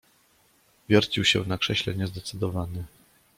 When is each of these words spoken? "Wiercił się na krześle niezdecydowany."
"Wiercił 0.89 1.23
się 1.25 1.43
na 1.43 1.57
krześle 1.57 1.95
niezdecydowany." 1.95 2.83